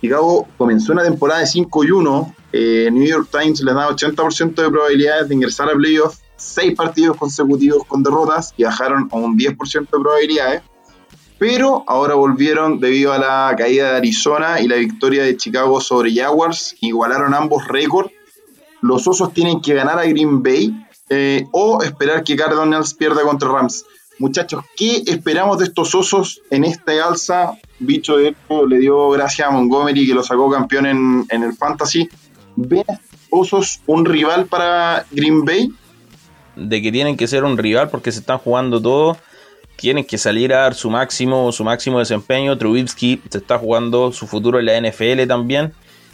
[0.00, 2.34] Chicago comenzó una temporada de 5 y 1.
[2.52, 6.20] Eh, New York Times les da 80% de probabilidades de ingresar a playoffs.
[6.36, 10.62] 6 partidos consecutivos con derrotas y bajaron a un 10% de probabilidades.
[11.46, 16.14] Pero ahora volvieron debido a la caída de Arizona y la victoria de Chicago sobre
[16.14, 16.74] Jaguars.
[16.80, 18.10] Igualaron ambos récords.
[18.80, 20.74] Los Osos tienen que ganar a Green Bay
[21.10, 23.84] eh, o esperar que Cardinals pierda contra Rams.
[24.18, 27.58] Muchachos, ¿qué esperamos de estos osos en esta alza?
[27.78, 32.08] Bicho de esto le dio gracias a Montgomery que lo sacó campeón en, el Fantasy.
[32.56, 32.84] ¿Ven
[33.28, 35.70] osos un rival para Green Bay?
[36.56, 39.18] De que tienen que ser un rival porque se están jugando todo.
[39.76, 42.56] Tienen que salir a dar su máximo, su máximo desempeño.
[42.56, 45.72] Trubisky se está jugando su futuro en la NFL también.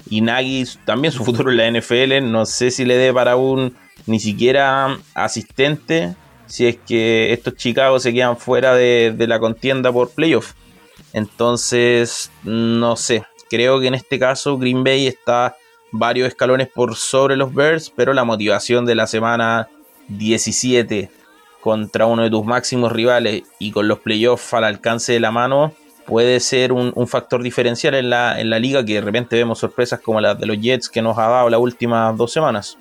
[0.09, 2.31] Y Nagy también su futuro en la NFL.
[2.31, 3.75] No sé si le dé para un
[4.07, 6.15] ni siquiera asistente
[6.51, 10.55] si es que estos Chicago se quedan fuera de, la contienda por playoff.
[11.13, 15.57] Entonces, no sé, creo que en este caso Green Bay está
[15.93, 19.69] varios escalones por sobre los Bears, pero la motivación de la semana
[20.09, 21.09] 17
[21.61, 25.73] contra uno de tus máximos rivales y con los playoffs al alcance de la mano
[26.07, 30.01] puede ser un, factor diferencial en la, en la liga que de repente vemos sorpresas
[30.01, 32.77] como las de los Jets que nos ha dado las últimas dos semanas.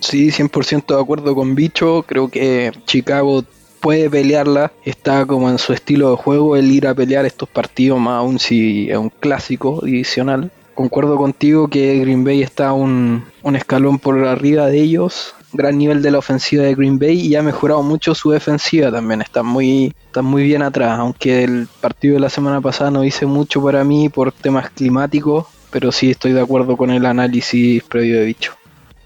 [0.00, 2.02] Sí, 100% de acuerdo con Bicho.
[2.06, 3.44] Creo que Chicago
[3.80, 4.72] puede pelearla.
[4.84, 8.38] Está como en su estilo de juego el ir a pelear estos partidos, más aún
[8.38, 10.50] si es un clásico divisional.
[10.74, 15.34] Concuerdo contigo que Green Bay está un, un escalón por arriba de ellos.
[15.52, 19.20] Gran nivel de la ofensiva de Green Bay y ha mejorado mucho su defensiva también.
[19.20, 20.98] Está muy, está muy bien atrás.
[20.98, 25.46] Aunque el partido de la semana pasada no hice mucho para mí por temas climáticos.
[25.70, 28.52] Pero sí estoy de acuerdo con el análisis previo de Bicho.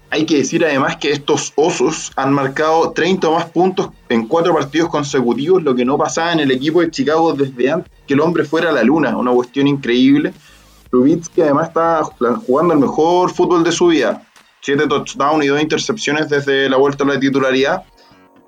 [0.09, 4.53] Hay que decir además que estos osos han marcado 30 o más puntos en cuatro
[4.53, 8.21] partidos consecutivos, lo que no pasaba en el equipo de Chicago desde antes que el
[8.21, 10.33] hombre fuera a la luna, una cuestión increíble.
[10.89, 12.01] Trubitsky además está
[12.45, 14.24] jugando el mejor fútbol de su vida,
[14.65, 17.83] siete touchdowns y dos intercepciones desde la vuelta a la titularidad.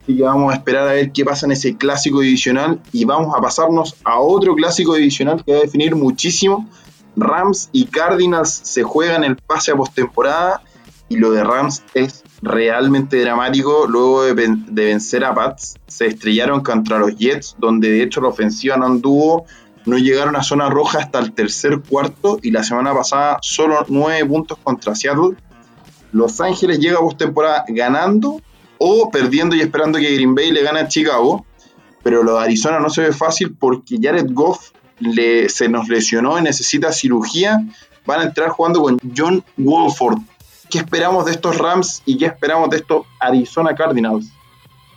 [0.01, 3.35] Así que vamos a esperar a ver qué pasa en ese clásico divisional y vamos
[3.37, 6.67] a pasarnos a otro clásico divisional que va a definir muchísimo.
[7.15, 10.63] Rams y Cardinals se juegan el pase a postemporada
[11.07, 13.85] y lo de Rams es realmente dramático.
[13.87, 18.75] Luego de, vencer a Pats, se estrellaron contra los Jets, donde de hecho la ofensiva
[18.75, 19.45] no anduvo,
[19.85, 24.25] no llegaron a zona roja hasta el tercer cuarto y la semana pasada solo nueve
[24.25, 25.37] puntos contra Seattle.
[26.11, 28.41] Los Ángeles llega a postemporada ganando
[28.77, 31.45] o perdiendo y esperando que Green Bay le gane a Chicago.
[32.03, 36.39] Pero lo de Arizona no se ve fácil porque Jared Goff le, se nos lesionó
[36.39, 37.59] y necesita cirugía.
[38.05, 40.19] Van a entrar jugando con John Wolford,
[40.69, 44.29] ¿Qué esperamos de estos Rams y qué esperamos de estos Arizona Cardinals?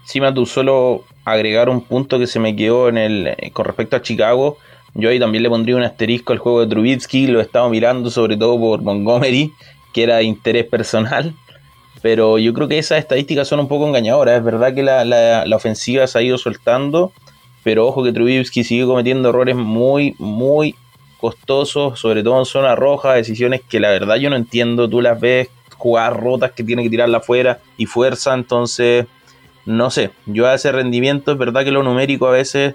[0.04, 3.94] Sí, tú solo agregar un punto que se me quedó en el eh, con respecto
[3.94, 4.56] a Chicago.
[4.94, 8.10] Yo ahí también le pondría un asterisco al juego de Trubitsky, lo he estado mirando
[8.10, 9.52] sobre todo por Montgomery,
[9.92, 11.34] que era interés personal.
[12.02, 14.38] Pero yo creo que esas estadísticas son un poco engañadoras.
[14.38, 17.12] Es verdad que la, la ofensiva se ha ido soltando,
[17.62, 20.74] pero ojo que Trubitsky sigue cometiendo errores muy, muy
[21.18, 24.88] costosos, sobre todo en zona roja, decisiones que la verdad yo no entiendo.
[24.88, 29.06] Tú las ves jugar rotas que tiene que tirarla afuera y fuerza, entonces
[29.66, 32.74] no sé, yo a ese rendimiento es verdad que lo numérico a veces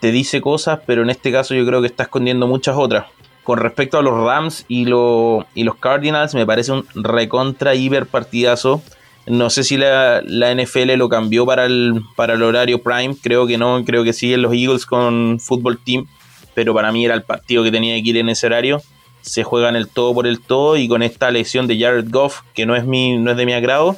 [0.00, 3.06] te dice cosas, pero en este caso yo creo que está escondiendo muchas otras.
[3.46, 5.44] Con respecto a los Rams y, los
[5.78, 8.82] Cardinals, me parece un recontra hiper partidazo.
[9.26, 13.56] No sé si la, NFL lo cambió para el, para el horario prime, creo que
[13.56, 16.06] no, creo que siguen los Eagles con Football Team,
[16.54, 18.82] pero para mí era el partido que tenía que ir en ese horario
[19.22, 22.64] se juegan el todo por el todo y con esta lesión de Jared Goff, que
[22.64, 23.96] no es, mi, no es de mi agrado,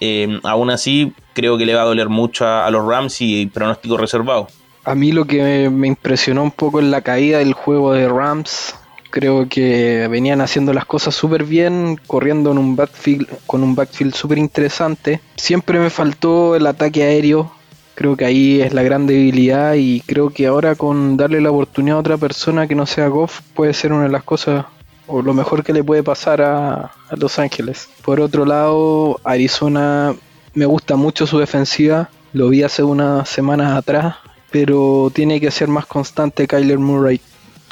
[0.00, 3.98] eh, aún así creo que le va a doler mucho a, los Rams y pronóstico
[3.98, 4.48] reservado.
[4.86, 8.74] A mí lo que me impresionó un poco en la caída del juego de Rams,
[9.10, 14.14] creo que venían haciendo las cosas súper bien, corriendo en un backfield, con un backfield
[14.14, 15.20] súper interesante.
[15.36, 17.52] Siempre me faltó el ataque aéreo,
[17.96, 21.96] Creo que ahí es la gran debilidad y creo que ahora con darle la oportunidad
[21.96, 24.66] a otra persona que no sea Goff puede ser una de las cosas
[25.06, 27.88] o lo mejor que le puede pasar a, Los Ángeles.
[28.04, 30.14] Por otro lado, Arizona
[30.52, 34.16] me gusta mucho su defensiva, lo vi hace unas semanas atrás,
[34.50, 37.20] pero tiene que ser más constante Kyler Murray.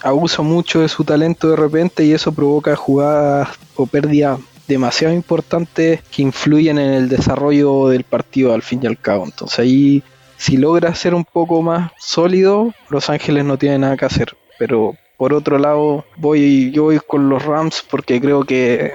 [0.03, 6.03] Abusa mucho de su talento de repente y eso provoca jugadas o pérdidas demasiado importantes
[6.11, 9.25] que influyen en el desarrollo del partido al fin y al cabo.
[9.25, 10.03] Entonces ahí
[10.37, 14.37] si logra ser un poco más sólido, Los Ángeles no tiene nada que hacer.
[14.59, 18.93] Pero por otro lado, voy, yo voy con los Rams porque creo que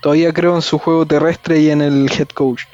[0.00, 2.64] todavía creo en su juego terrestre y en el head coach.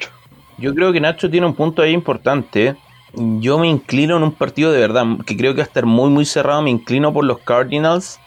[0.57, 2.75] Yo creo que Nacho tiene un punto ahí importante.
[3.13, 6.09] Yo me inclino en un partido de verdad, que creo que va a estar muy
[6.09, 8.19] muy cerrado, me inclino por los Cardinals,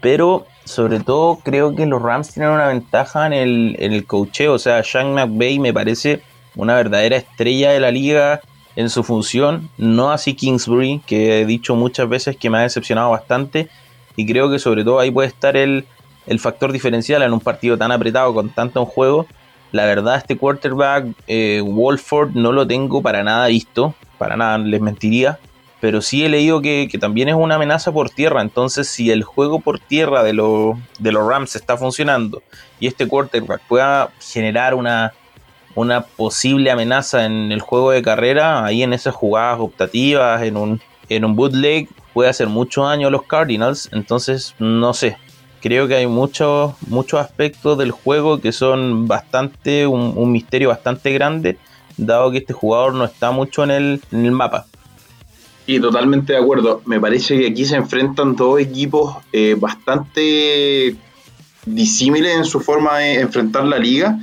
[0.00, 4.54] pero sobre todo creo que los Rams tienen una ventaja en el, en el cocheo,
[4.54, 6.22] o sea, Sean McVay me parece
[6.56, 8.40] una verdadera estrella de la liga
[8.76, 13.10] en su función, no así Kingsbury, que he dicho muchas veces que me ha decepcionado
[13.10, 13.68] bastante,
[14.16, 15.86] y creo que sobre todo ahí puede estar el,
[16.26, 19.26] el factor diferencial en un partido tan apretado con tanto juego.
[19.74, 24.80] La verdad, este quarterback, eh, Wolford, no lo tengo para nada visto, para nada les
[24.80, 25.40] mentiría,
[25.80, 28.40] pero sí he leído que, también es una amenaza por tierra.
[28.40, 32.40] Entonces, si el juego por tierra de, de los Rams está funcionando
[32.78, 35.12] y este quarterback pueda generar una,
[35.74, 40.80] una posible amenaza en el juego de carrera, ahí en esas jugadas optativas, en un,
[41.08, 43.88] en un bootleg, puede hacer mucho daño a los Cardinals.
[43.92, 45.16] Entonces, no sé.
[45.64, 51.56] Creo que hay muchos muchos aspectos del juego que son bastante, un, misterio bastante grande,
[51.96, 54.66] dado que este jugador no está mucho en el, en el mapa.
[55.66, 56.82] Y totalmente de acuerdo.
[56.84, 60.96] Me parece que aquí se enfrentan dos equipos eh, bastante
[61.64, 64.18] disímiles en su forma de enfrentar la liga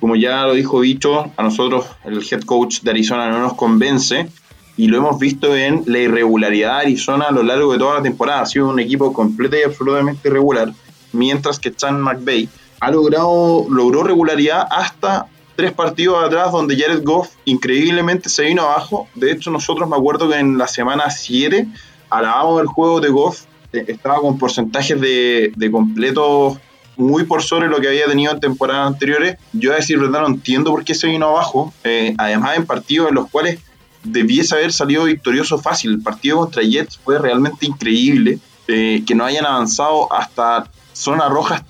[0.00, 4.28] como ya lo dijo Bicho, a nosotros el head coach de Arizona no nos convence
[4.76, 8.02] y lo hemos visto en la irregularidad de Arizona a lo largo de toda la
[8.02, 8.42] temporada.
[8.42, 10.72] Ha sido un equipo completo y absolutamente irregular,
[11.16, 12.48] mientras que Chan McVay
[12.80, 15.26] ha logrado logró regularidad hasta
[15.56, 19.08] tres partidos atrás donde Jared Goff increíblemente se vino abajo.
[19.14, 21.66] De hecho, nosotros me acuerdo que en la semana 7
[22.10, 26.58] alabamos el juego de Goff, eh, estaba con porcentajes de, de completos
[26.96, 29.36] muy por sobre lo que había tenido en temporadas anteriores.
[29.52, 33.08] Yo a decir verdad no entiendo por qué se vino abajo, eh, además en partidos
[33.08, 33.60] en los cuales
[34.02, 35.92] debiese haber salido victorioso fácil.
[35.92, 41.64] El partido contra Jets fue realmente increíble, eh, que no hayan avanzado hasta zona roja,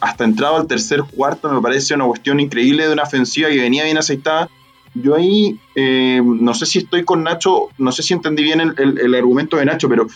[0.00, 3.84] hasta entrado al tercer cuarto, me parece una cuestión increíble de una ofensiva que venía
[3.84, 4.48] bien aceitada.
[4.94, 9.14] Yo ahí eh, no sé si estoy con Nacho, no sé si entendí bien el
[9.14, 10.06] argumento de Nacho, pero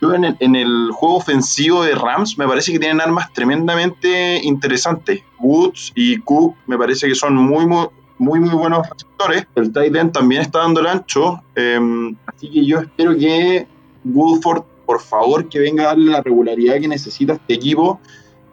[0.00, 5.22] yo en el, juego ofensivo de Rams me parece que tienen armas tremendamente interesantes.
[5.38, 7.86] Woods y Cook me parece que son muy, muy,
[8.18, 9.46] muy, muy buenos receptores.
[9.54, 11.42] El tight end también está dando el ancho.
[11.54, 13.66] Em, así que yo espero que
[14.04, 18.00] Woodford, por favor, que venga a darle la regularidad que necesita este equipo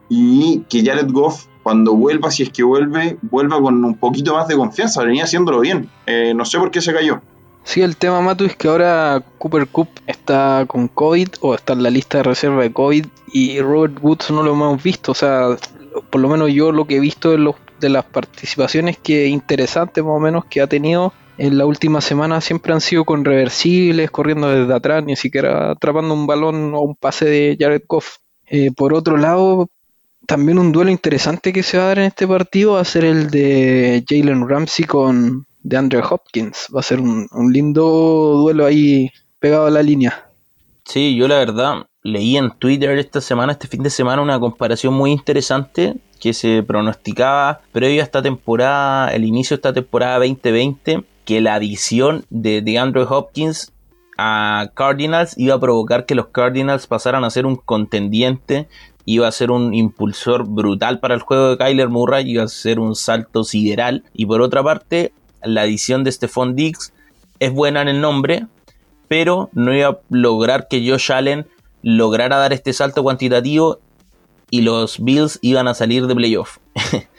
[0.07, 4.47] y que Jared Goff, cuando vuelva, si es que vuelve, vuelva con un poquito más
[4.47, 5.03] de confianza.
[5.03, 5.89] Venía haciéndolo bien.
[6.05, 7.21] Eh, no sé por qué se cayó.
[7.63, 11.81] Sí, el tema, Matu, es que ahora Cooper Cup está con COVID o está en
[11.81, 15.13] la lista de reserva de COVID y Robert Woods no lo hemos visto.
[15.13, 15.57] O sea,
[16.11, 20.03] por lo menos yo lo que he visto de, los, de las participaciones que interesantes
[20.03, 24.11] más o menos que ha tenido en la última semana siempre han sido con reversibles,
[24.11, 28.17] corriendo desde atrás, ni siquiera atrapando un balón o un pase de Jared Goff.
[28.47, 29.69] Eh, por otro lado,
[30.25, 33.05] también un duelo interesante que se va a dar en este partido va a ser
[33.05, 36.67] el de Jalen Ramsey con, de Andrew Hopkins.
[36.75, 37.83] Va a ser un, lindo
[38.37, 40.25] duelo ahí pegado a la línea.
[40.85, 44.93] Sí, yo la verdad leí en Twitter esta semana, este fin de semana, una comparación
[44.93, 51.03] muy interesante que se pronosticaba previo a esta temporada, el inicio de esta temporada 2020,
[51.27, 53.73] que la adición de, de Andrew Hopkins
[54.17, 58.69] a Cardinals iba a provocar que los Cardinals pasaran a ser un contendiente,
[59.03, 62.79] iba a ser un impulsor brutal para el juego de Kyler Murray, iba a ser
[62.79, 64.05] un salto sideral.
[64.13, 65.11] Y por otra parte,
[65.43, 66.93] la edición de Stephon Diggs
[67.39, 68.47] es buena en el nombre,
[69.09, 71.45] pero no iba a lograr que Josh Allen
[71.83, 73.79] lograra dar este salto cuantitativo
[74.49, 76.59] y los Bills iban a salir de playoff.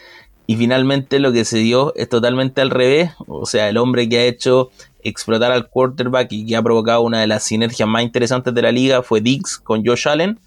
[0.51, 4.19] y finalmente lo que se dio es totalmente al revés, o sea, el hombre que
[4.19, 4.71] ha hecho
[5.03, 8.73] explotar al quarterback y que ha provocado una de las sinergias más interesantes de la
[8.73, 10.41] liga fue Diggs con Josh Allen.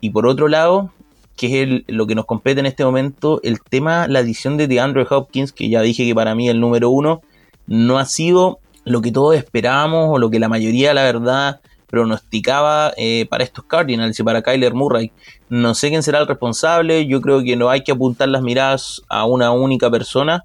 [0.00, 0.92] Y por otro lado,
[1.34, 5.08] que es lo que nos compete en este momento, el tema, la edición de DeAndre
[5.10, 7.20] Hopkins, que ya dije que para mí el número uno,
[7.66, 11.60] no ha sido lo que todos esperábamos o lo que la mayoría, la verdad,
[11.92, 15.12] pronosticaba eh, para estos Cardinals y para Kyler Murray.
[15.50, 19.02] No sé quién será el responsable, yo creo que no hay que apuntar las miradas
[19.10, 20.42] a una única persona,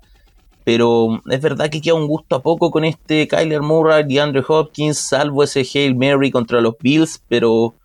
[0.66, 4.98] pero es verdad que queda un gusto a poco con este Kyler Murray, DeAndre Hopkins,
[4.98, 7.76] salvo ese Hail Mary contra los Bills, pero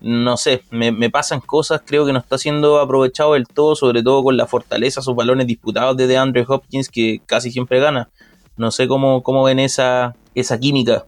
[0.00, 4.22] no sé, me, pasan cosas, creo que no está siendo aprovechado del todo, sobre todo
[4.22, 8.08] con la fortaleza, sus balones disputados de DeAndre Hopkins, que casi siempre gana.
[8.56, 11.04] No sé cómo, cómo ven esa, esa química.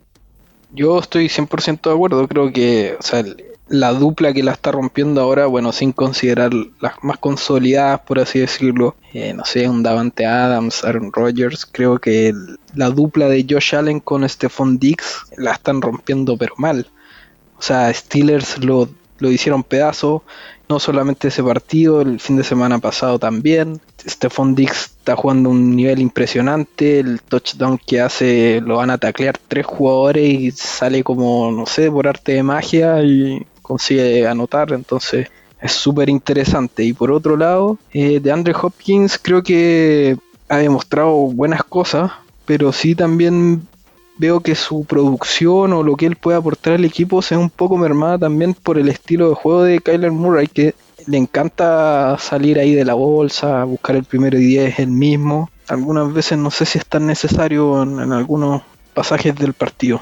[0.72, 3.24] Yo estoy 100% de acuerdo, creo que o sea,
[3.68, 8.38] la dupla que la está rompiendo ahora, bueno, sin considerar las más consolidadas, por así
[8.38, 12.34] decirlo, eh, no sé, un Davante Adams, Aaron Rodgers, creo que
[12.74, 16.86] la dupla de Josh Allen con Stephon Diggs la están rompiendo pero mal.
[17.58, 20.22] O sea, Steelers lo, lo hicieron pedazo.
[20.72, 23.78] No solamente ese partido, el fin de semana pasado también.
[24.08, 27.00] Stephon Dix está jugando un nivel impresionante.
[27.00, 31.90] El touchdown que hace lo van a taclear tres jugadores y sale como, no sé,
[31.90, 34.72] por arte de magia y consigue anotar.
[34.72, 35.28] Entonces
[35.60, 36.84] es súper interesante.
[36.84, 40.16] Y por otro lado, eh, de Andre Hopkins creo que
[40.48, 42.12] ha demostrado buenas cosas,
[42.46, 43.68] pero sí también
[44.18, 47.50] veo que su producción o lo que él puede aportar al equipo se ve un
[47.50, 50.74] poco mermada también por el estilo de juego de Kyler Murray, que
[51.06, 55.50] le encanta salir ahí de la bolsa, buscar el primero y diez el mismo.
[55.68, 58.62] Algunas veces no sé si es tan necesario en, algunos
[58.94, 60.00] pasajes del partido.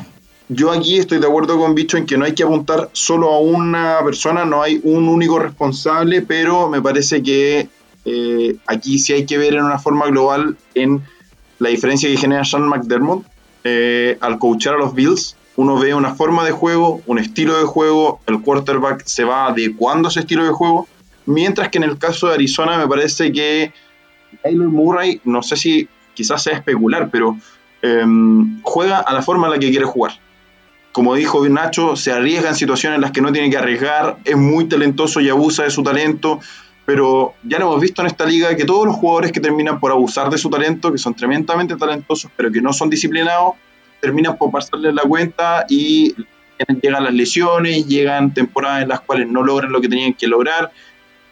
[0.49, 3.39] Yo aquí estoy de acuerdo con Bicho en que no hay que apuntar solo a
[3.39, 7.69] una persona, no hay un único responsable, pero me parece que
[8.05, 11.03] eh, aquí sí hay que ver en una forma global en
[11.61, 13.25] la diferencia que genera Sean McDermott
[13.65, 17.65] eh, al coachar a los Bills, uno ve una forma de juego, un estilo de
[17.65, 20.89] juego, el quarterback se va adecuando a ese estilo de juego,
[21.27, 23.73] mientras que en el caso de Arizona me parece que
[24.43, 27.37] Taylor Murray, no sé si quizás sea especular, pero
[27.83, 30.13] em, juega a la forma en la que quiere jugar.
[30.93, 34.37] Como dijo Nacho, se arriesga en situaciones en las que no tiene que arriesgar, es
[34.37, 36.41] muy talentoso y abusa de su talento,
[36.93, 39.93] pero ya lo hemos visto en esta liga que todos los jugadores que terminan por
[39.93, 43.53] abusar de su talento, que son tremendamente talentosos, pero que no son disciplinados,
[44.01, 46.17] terminan por pasarle la cuenta y
[46.83, 50.73] llegan las lesiones, llegan temporadas en las cuales no logran lo que tenían que lograr.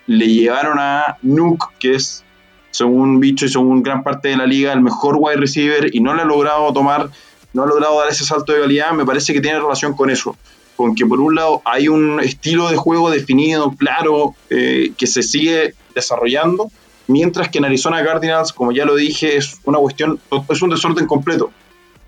[0.06, 2.24] Le llevaron a Nuke, que es,
[2.70, 6.14] según Bicho y según gran parte de la liga, el mejor wide receiver y no
[6.14, 7.10] le ha logrado tomar,
[7.52, 8.92] no ha logrado dar ese salto de calidad.
[8.92, 10.36] Me parece que tiene relación con eso
[10.78, 15.24] con que por un lado hay un estilo de juego definido, claro, eh, que se
[15.24, 16.70] sigue desarrollando,
[17.08, 21.08] mientras que en Arizona Cardinals, como ya lo dije, es una cuestión, es un desorden
[21.08, 21.50] completo.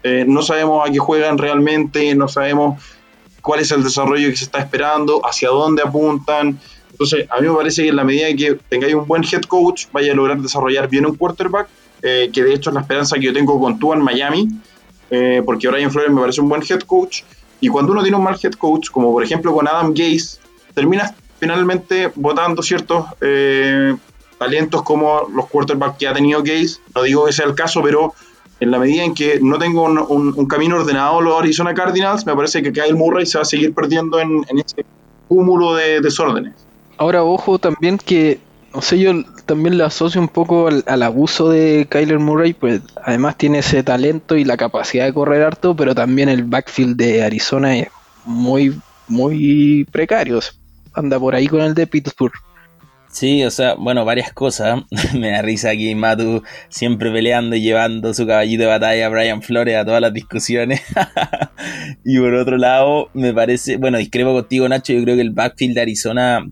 [0.04, 2.80] Eh, no sabemos a qué juegan realmente, no sabemos
[3.42, 6.60] cuál es el desarrollo que se está esperando, hacia dónde apuntan.
[6.92, 9.86] Entonces, a mí me parece que en la medida que tengáis un buen head coach,
[9.90, 11.66] vaya a lograr desarrollar bien un quarterback,
[12.02, 14.48] eh, que de hecho es la esperanza que yo tengo con tú en Miami,
[15.44, 17.22] porque Brian Flores me parece un buen head coach
[17.60, 20.38] y cuando uno tiene un mal head coach, como por ejemplo con Adam Gase,
[20.74, 23.94] terminas finalmente votando ciertos eh,
[24.38, 26.78] talentos como los quarterbacks que ha tenido Gase.
[26.94, 28.14] No digo que sea el caso, pero
[28.60, 32.62] en la medida en que no tengo un, camino ordenado los Arizona Cardinals, me parece
[32.62, 34.84] que Kyle Murray se va a seguir perdiendo en, en ese
[35.28, 36.54] cúmulo de desórdenes.
[36.98, 38.38] Ahora, ojo también que
[38.74, 39.12] no sé, yo
[39.50, 44.36] también le asocio un poco al, abuso de Kyler Murray, pues además tiene ese talento
[44.36, 47.88] y la capacidad de correr harto, pero también el backfield de Arizona es
[48.24, 50.38] muy, muy precario.
[50.92, 52.32] Anda por ahí con el de Pittsburgh.
[53.10, 54.84] Sí, o sea, bueno, varias cosas.
[55.18, 59.42] Me da risa aquí Matu siempre peleando y llevando su caballito de batalla a Brian
[59.42, 60.80] Flores a todas las discusiones.
[62.04, 65.74] y por otro lado, me parece, bueno, discrepo contigo Nacho, yo creo que el backfield
[65.74, 66.46] de Arizona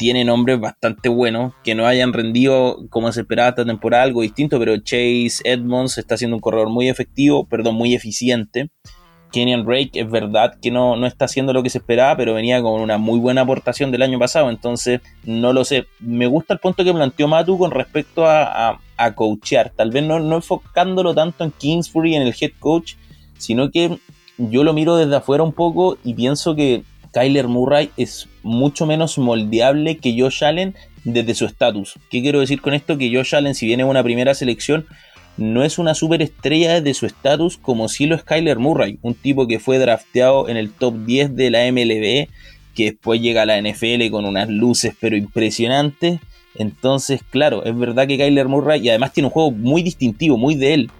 [0.00, 4.58] tiene nombres bastante buenos, que no hayan rendido como se esperaba esta temporada, algo distinto,
[4.58, 8.70] pero Chase Edmonds está siendo un corredor muy efectivo, perdón, muy eficiente.
[9.30, 12.62] Kenyan Drake es verdad que no, no está haciendo lo que se esperaba, pero venía
[12.62, 15.84] con una muy buena aportación del año pasado, entonces no lo sé.
[15.98, 20.18] Me gusta el punto que planteó Matu con respecto a, a, coachear, tal vez no,
[20.18, 22.94] no enfocándolo tanto en Kingsbury, en el head coach,
[23.36, 23.98] sino que
[24.38, 29.18] yo lo miro desde afuera un poco y pienso que Kyler Murray es mucho menos
[29.18, 31.94] moldeable que Josh Allen desde su estatus.
[32.10, 32.98] ¿Qué quiero decir con esto?
[32.98, 34.86] Que Josh Allen, si viene una primera selección,
[35.36, 39.46] no es una superestrella desde su estatus como si lo es Kyler Murray, un tipo
[39.46, 42.28] que fue drafteado en el top 10 de la MLB,
[42.74, 46.20] que después llega a la NFL con unas luces pero impresionantes.
[46.56, 50.56] Entonces, claro, es verdad que Kyler Murray, y además tiene un juego muy distintivo, muy
[50.56, 50.90] de él.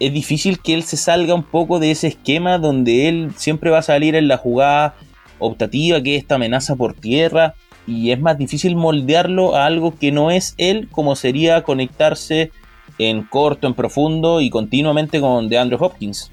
[0.00, 3.78] Es difícil que él se salga un poco de ese esquema donde él siempre va
[3.78, 4.94] a salir en la jugada
[5.38, 7.54] optativa, que es esta amenaza por tierra,
[7.86, 12.50] y es más difícil moldearlo a algo que no es él, como sería conectarse
[12.98, 16.30] en corto, en profundo y continuamente con DeAndre Hopkins.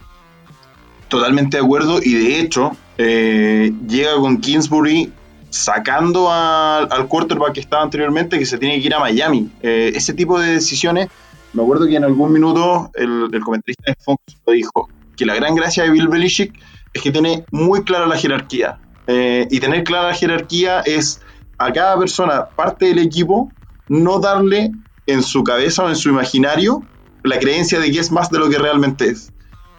[1.10, 5.12] Totalmente de acuerdo, y de hecho, eh, llega con Kingsbury
[5.54, 9.50] sacando al quarterback que estaba anteriormente, que se tiene que ir a Miami.
[9.62, 11.10] Eh, ese tipo de decisiones,
[11.54, 15.54] me acuerdo que en algún minuto el, comentarista de Fox lo dijo, que la gran
[15.54, 16.54] gracia de Bill Belichick
[16.92, 18.80] es que tiene muy clara la jerarquía.
[19.08, 21.22] Eh, y tener clara la jerarquía es
[21.58, 23.52] a cada persona, parte del equipo,
[23.88, 24.72] no darle
[25.06, 26.84] en su cabeza o en su imaginario
[27.24, 29.32] la creencia de que es más de lo que realmente es.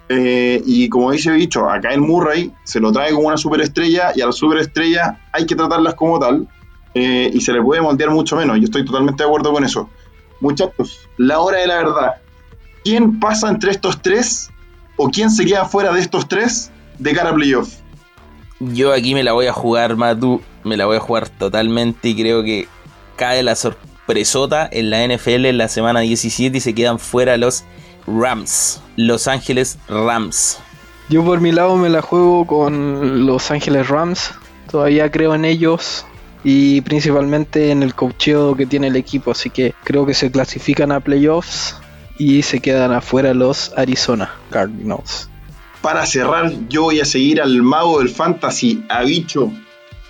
[0.09, 4.21] Eh, y como dice Bicho, acá el Murray se lo trae como una superestrella y
[4.21, 6.47] a las superestrellas hay que tratarlas como tal
[6.95, 8.59] eh, y se le puede moldear mucho menos.
[8.59, 9.89] Yo estoy totalmente de acuerdo con eso.
[10.41, 12.15] Muchachos, la hora de la verdad.
[12.83, 14.51] ¿Quién pasa entre estos tres
[14.97, 17.84] o quién se queda fuera de estos tres de cara a playoff?
[18.73, 20.41] Yo aquí me la voy a jugar, Matu.
[20.63, 22.69] me la voy a jugar totalmente y creo que
[23.17, 27.65] cae la sorpresota en la NFL en la semana 17 y se quedan fuera los
[28.07, 28.81] Rams.
[28.97, 30.59] Los Ángeles Rams.
[31.09, 34.33] Yo por mi lado me la juego con Los Ángeles Rams.
[34.71, 36.07] Todavía creo en ellos
[36.45, 39.31] y principalmente en el cocheo que tiene el equipo.
[39.31, 41.77] Así que creo que se clasifican a playoffs
[42.19, 45.29] y se quedan afuera los Arizona Cardinals.
[45.85, 49.53] Para cerrar, yo voy a seguir al mago del fantasy, a Bicho.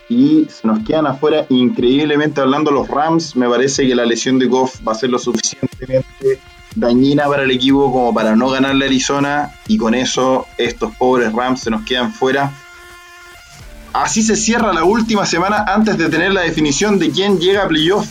[0.09, 3.35] Y nos quedan afuera increíblemente hablando los Rams.
[3.35, 6.39] Me parece que la lesión de Goff va a ser lo suficientemente
[6.77, 9.51] dañina para el equipo como para no ganarle a Arizona.
[9.67, 12.53] Y con eso estos pobres Rams se nos quedan fuera.
[13.93, 17.69] Así se cierra la última semana antes de tener la definición de quién llega a
[17.69, 18.07] playoff.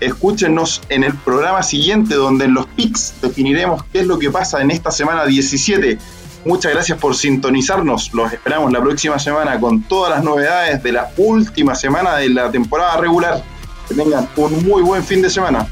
[0.00, 4.60] Escúchenos en el programa siguiente donde en los picks definiremos qué es lo que pasa
[4.60, 6.00] en esta semana 17.
[6.46, 8.14] Muchas gracias por sintonizarnos.
[8.14, 12.52] Los esperamos la próxima semana con todas las novedades de la última semana de la
[12.52, 13.42] temporada regular.
[13.88, 15.66] Que tengan un muy buen fin de semana.